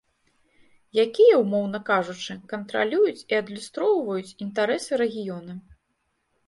[1.05, 5.53] Якія, умоўна кажучы, кантралююць і адлюстроўваюць інтарэсы рэгіёна.